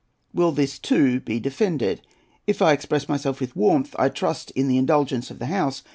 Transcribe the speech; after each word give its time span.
Will 0.33 0.51
this 0.51 0.79
too 0.79 1.19
be 1.19 1.39
defended? 1.39 2.01
If 2.47 2.59
I 2.59 2.71
express 2.73 3.07
myself 3.07 3.39
with 3.39 3.55
warmth 3.55 3.95
I 3.99 4.09
trust 4.09 4.49
in 4.55 4.67
the 4.67 4.77
indulgence 4.79 5.29
of 5.29 5.37
the 5.37 5.45
House. 5.45 5.83